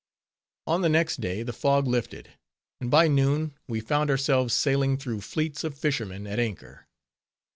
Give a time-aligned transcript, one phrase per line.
[0.65, 2.29] On the next day, the fog lifted;
[2.79, 6.87] and by noon, we found ourselves sailing through fleets of fishermen at anchor.